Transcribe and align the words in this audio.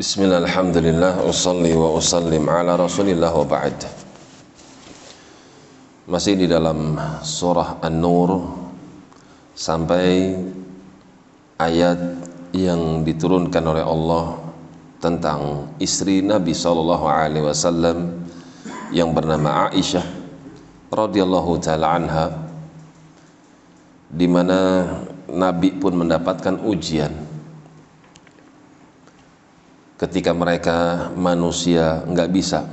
Bismillah, 0.00 0.40
alhamdulillah, 0.48 1.28
usalli 1.28 1.76
wa 1.76 1.92
usallim 1.92 2.48
ala 2.48 2.72
rasulillah 2.72 3.36
wa 3.36 3.44
ba'd. 3.44 3.84
Masih 6.08 6.40
di 6.40 6.48
dalam 6.48 6.96
surah 7.20 7.84
An-Nur 7.84 8.48
Sampai 9.52 10.40
ayat 11.60 12.00
yang 12.56 13.04
diturunkan 13.04 13.60
oleh 13.60 13.84
Allah 13.84 14.40
Tentang 15.04 15.68
istri 15.76 16.24
Nabi 16.24 16.56
SAW 16.56 16.96
Yang 18.96 19.08
bernama 19.12 19.68
Aisyah 19.68 20.06
radhiyallahu 20.88 21.60
ta'ala 21.60 22.00
anha 22.00 22.26
di 24.08 24.24
mana 24.24 24.88
Nabi 25.28 25.76
pun 25.76 25.92
mendapatkan 25.92 26.56
ujian 26.64 27.29
ketika 30.00 30.32
mereka 30.32 31.12
manusia 31.12 32.00
nggak 32.08 32.30
bisa 32.32 32.64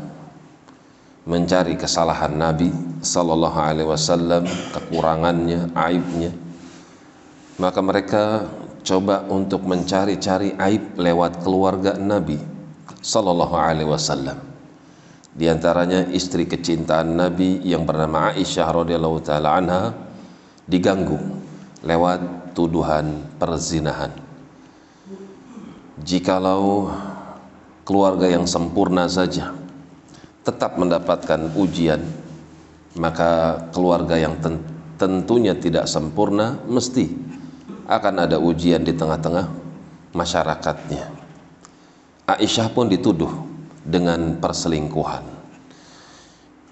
mencari 1.28 1.76
kesalahan 1.76 2.32
Nabi 2.32 2.72
Sallallahu 3.04 3.60
Alaihi 3.60 3.90
Wasallam 3.92 4.48
kekurangannya 4.48 5.76
aibnya 5.76 6.32
maka 7.60 7.84
mereka 7.84 8.48
coba 8.88 9.28
untuk 9.28 9.68
mencari-cari 9.68 10.56
aib 10.56 10.96
lewat 10.96 11.44
keluarga 11.44 12.00
Nabi 12.00 12.40
Sallallahu 13.04 13.56
Alaihi 13.60 13.92
Wasallam 13.92 14.40
di 15.36 15.52
antaranya 15.52 16.08
istri 16.16 16.48
kecintaan 16.48 17.14
Nabi 17.14 17.60
yang 17.62 17.84
bernama 17.84 18.32
Aisyah 18.32 18.72
radhiyallahu 18.72 19.20
taala 19.22 19.60
anha 19.60 19.94
diganggu 20.66 21.22
lewat 21.86 22.56
tuduhan 22.58 23.22
perzinahan. 23.38 24.10
Jikalau 26.02 26.90
keluarga 27.88 28.28
yang 28.28 28.44
sempurna 28.44 29.08
saja 29.08 29.56
tetap 30.44 30.76
mendapatkan 30.76 31.56
ujian, 31.56 32.04
maka 33.00 33.64
keluarga 33.72 34.20
yang 34.20 34.36
tentunya 35.00 35.56
tidak 35.56 35.88
sempurna 35.88 36.60
mesti 36.68 37.08
akan 37.88 38.28
ada 38.28 38.36
ujian 38.44 38.84
di 38.84 38.92
tengah-tengah 38.92 39.48
masyarakatnya. 40.12 41.16
Aisyah 42.28 42.68
pun 42.76 42.92
dituduh 42.92 43.32
dengan 43.88 44.36
perselingkuhan. 44.36 45.24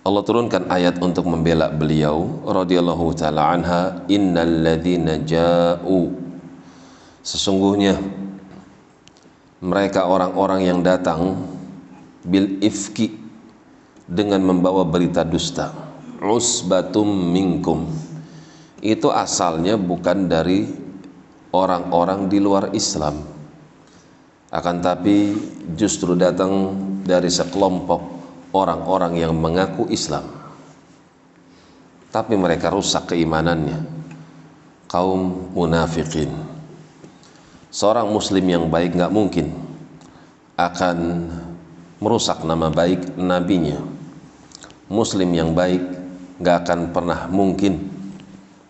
Allah 0.04 0.24
turunkan 0.28 0.68
ayat 0.68 1.00
untuk 1.00 1.32
membela 1.32 1.72
beliau 1.72 2.44
radhiyallahu 2.44 3.16
taala 3.16 3.56
anha 3.56 4.04
innal 4.12 4.78
ja'u 5.24 6.14
sesungguhnya 7.26 7.98
mereka 9.66 10.06
orang-orang 10.06 10.62
yang 10.70 10.80
datang 10.86 11.42
bil 12.22 12.62
ifki 12.62 13.18
dengan 14.06 14.46
membawa 14.46 14.86
berita 14.86 15.26
dusta. 15.26 15.74
Usbatum 16.22 17.34
minkum. 17.34 17.90
Itu 18.82 19.10
asalnya 19.10 19.78
bukan 19.78 20.30
dari 20.30 20.70
orang-orang 21.50 22.30
di 22.30 22.38
luar 22.38 22.74
Islam. 22.78 23.26
Akan 24.54 24.86
tapi 24.86 25.34
justru 25.74 26.14
datang 26.14 26.78
dari 27.02 27.30
sekelompok 27.30 28.02
orang-orang 28.54 29.18
yang 29.18 29.34
mengaku 29.34 29.90
Islam. 29.90 30.30
Tapi 32.14 32.34
mereka 32.38 32.70
rusak 32.70 33.14
keimanannya. 33.14 33.82
Kaum 34.86 35.52
munafikin 35.58 36.55
seorang 37.76 38.08
muslim 38.08 38.48
yang 38.48 38.72
baik 38.72 38.96
nggak 38.96 39.12
mungkin 39.12 39.52
akan 40.56 41.28
merusak 42.00 42.40
nama 42.48 42.72
baik 42.72 43.20
nabinya 43.20 43.84
muslim 44.88 45.28
yang 45.36 45.52
baik 45.52 45.84
nggak 46.40 46.58
akan 46.64 46.96
pernah 46.96 47.28
mungkin 47.28 47.92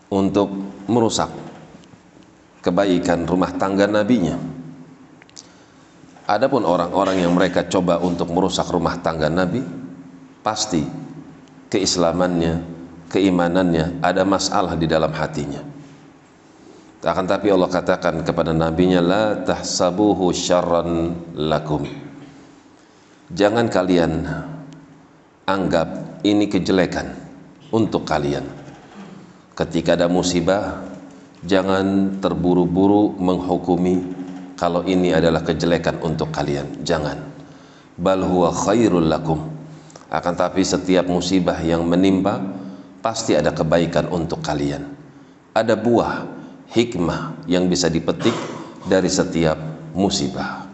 untuk 0.09 0.49
merusak 0.89 1.29
kebaikan 2.65 3.29
rumah 3.29 3.53
tangga 3.53 3.85
nabinya 3.85 4.55
Adapun 6.25 6.65
orang-orang 6.65 7.21
yang 7.21 7.37
mereka 7.37 7.69
coba 7.69 8.01
untuk 8.01 8.33
merusak 8.33 8.65
rumah 8.73 8.97
tangga 8.97 9.29
Nabi, 9.29 9.61
pasti 10.41 10.81
keislamannya, 11.69 12.65
keimanannya 13.13 14.01
ada 14.01 14.25
masalah 14.25 14.73
di 14.73 14.89
dalam 14.89 15.13
hatinya. 15.13 15.74
Akan 17.05 17.29
tapi 17.29 17.53
Allah 17.53 17.69
katakan 17.69 18.25
kepada 18.25 18.49
nabinya 18.49 18.97
la 18.97 19.25
tahsabuhu 19.45 20.33
syarran 20.33 21.13
lakum. 21.37 21.85
Jangan 23.29 23.69
kalian 23.69 24.25
anggap 25.45 26.21
ini 26.25 26.49
kejelekan 26.49 27.13
untuk 27.69 28.09
kalian. 28.09 28.41
Ketika 29.53 29.93
ada 29.93 30.09
musibah, 30.09 30.81
jangan 31.45 32.17
terburu-buru 32.17 33.13
menghukumi 33.21 34.01
kalau 34.57 34.81
ini 34.81 35.13
adalah 35.13 35.45
kejelekan 35.45 36.01
untuk 36.01 36.33
kalian 36.33 36.81
jangan 36.81 37.21
bal 37.95 38.25
huwa 38.25 38.49
khairul 38.49 39.05
lakum 39.05 39.45
akan 40.09 40.33
tapi 40.33 40.65
setiap 40.65 41.05
musibah 41.05 41.61
yang 41.61 41.85
menimpa 41.85 42.41
pasti 43.05 43.37
ada 43.37 43.53
kebaikan 43.53 44.09
untuk 44.09 44.41
kalian 44.41 44.89
ada 45.53 45.77
buah 45.77 46.25
hikmah 46.71 47.45
yang 47.45 47.69
bisa 47.69 47.91
dipetik 47.91 48.33
dari 48.85 49.09
setiap 49.09 49.57
musibah 49.93 50.65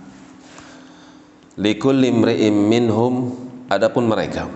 likulli 1.60 2.12
imri'im 2.12 2.56
minhum 2.56 3.36
adapun 3.68 4.08
mereka 4.08 4.48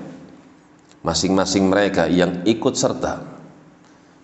masing-masing 1.03 1.67
mereka 1.67 2.07
yang 2.07 2.43
ikut 2.47 2.75
serta 2.77 3.23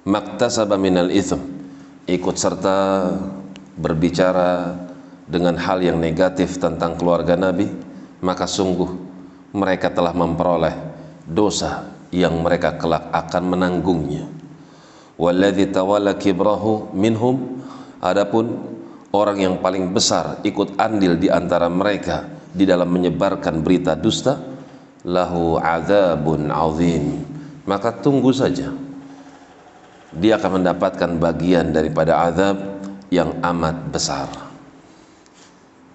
maktasaba 0.08 0.80
minal 0.80 1.12
itham 1.12 1.62
ikut 2.10 2.36
serta 2.36 3.08
berbicara 3.78 4.76
dengan 5.32 5.56
hal 5.56 5.80
yang 5.80 5.96
negatif 5.96 6.60
tentang 6.60 7.00
keluarga 7.00 7.40
Nabi, 7.40 7.72
maka 8.20 8.44
sungguh 8.44 8.90
mereka 9.56 9.88
telah 9.92 10.12
memperoleh 10.12 10.76
dosa 11.24 11.88
yang 12.12 12.36
mereka 12.44 12.76
kelak 12.76 13.08
akan 13.16 13.44
menanggungnya. 13.56 14.28
Walladzi 15.20 15.72
tawalla 15.72 16.16
kibrahu 16.16 16.94
minhum. 16.96 17.64
Adapun 18.02 18.58
orang 19.14 19.38
yang 19.40 19.56
paling 19.62 19.94
besar 19.94 20.42
ikut 20.42 20.80
andil 20.80 21.20
di 21.20 21.30
antara 21.30 21.70
mereka 21.70 22.26
di 22.52 22.66
dalam 22.66 22.90
menyebarkan 22.90 23.62
berita 23.62 23.94
dusta 23.94 24.40
lahu 25.06 25.58
adzabun 25.62 26.50
azim. 26.50 27.24
Maka 27.68 27.94
tunggu 27.94 28.34
saja. 28.34 28.74
Dia 30.12 30.36
akan 30.36 30.60
mendapatkan 30.60 31.12
bagian 31.22 31.72
daripada 31.72 32.28
azab 32.28 32.58
yang 33.08 33.40
amat 33.40 33.76
besar. 33.94 34.28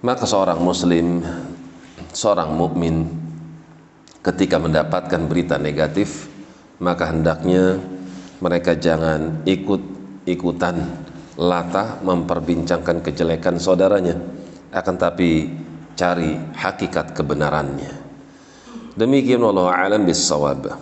Maka 0.01 0.25
seorang 0.25 0.63
muslim 0.63 1.21
seorang 2.17 2.57
mukmin 2.57 3.05
ketika 4.25 4.57
mendapatkan 4.57 5.21
berita 5.29 5.61
negatif 5.61 6.33
maka 6.81 7.13
hendaknya 7.13 7.77
mereka 8.41 8.77
jangan 8.77 9.43
ikut-ikutan 9.49 10.77
latah 11.37 12.01
memperbincangkan 12.01 13.05
kejelekan 13.05 13.61
saudaranya 13.61 14.17
akan 14.73 14.97
tapi 14.97 15.49
cari 15.97 16.37
hakikat 16.57 17.17
kebenarannya. 17.17 17.93
Demikian 18.97 19.45
wallahu 19.45 19.69
alam 19.69 20.09
bisawab 20.09 20.73